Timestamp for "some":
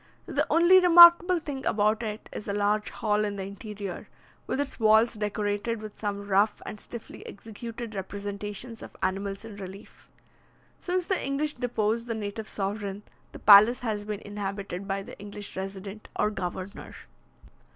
5.99-6.27